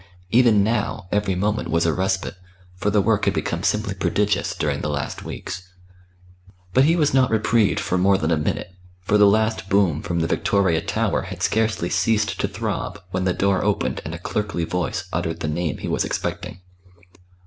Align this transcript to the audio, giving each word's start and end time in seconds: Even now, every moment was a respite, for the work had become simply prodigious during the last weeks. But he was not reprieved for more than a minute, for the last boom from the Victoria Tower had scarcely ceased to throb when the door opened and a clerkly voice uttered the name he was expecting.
Even 0.31 0.63
now, 0.63 1.07
every 1.11 1.35
moment 1.35 1.69
was 1.69 1.85
a 1.85 1.93
respite, 1.93 2.33
for 2.75 2.89
the 2.89 3.01
work 3.03 3.25
had 3.25 3.35
become 3.35 3.61
simply 3.61 3.93
prodigious 3.93 4.55
during 4.55 4.81
the 4.81 4.89
last 4.89 5.21
weeks. 5.23 5.69
But 6.73 6.85
he 6.85 6.95
was 6.95 7.13
not 7.13 7.29
reprieved 7.29 7.79
for 7.79 7.99
more 7.99 8.17
than 8.17 8.31
a 8.31 8.35
minute, 8.35 8.73
for 9.01 9.19
the 9.19 9.27
last 9.27 9.69
boom 9.69 10.01
from 10.01 10.21
the 10.21 10.27
Victoria 10.27 10.81
Tower 10.81 11.21
had 11.29 11.43
scarcely 11.43 11.91
ceased 11.91 12.39
to 12.39 12.47
throb 12.47 12.99
when 13.11 13.25
the 13.25 13.31
door 13.35 13.63
opened 13.63 14.01
and 14.03 14.15
a 14.15 14.17
clerkly 14.17 14.63
voice 14.65 15.03
uttered 15.13 15.41
the 15.41 15.47
name 15.47 15.77
he 15.77 15.87
was 15.87 16.03
expecting. 16.03 16.61